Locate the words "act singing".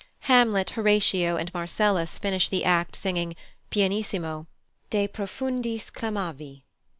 2.65-3.35